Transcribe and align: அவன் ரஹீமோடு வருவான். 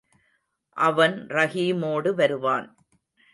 அவன் 0.77 1.27
ரஹீமோடு 1.27 2.13
வருவான். 2.13 2.67